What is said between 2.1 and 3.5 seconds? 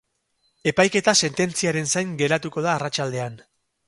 geratuko da arratsaldean.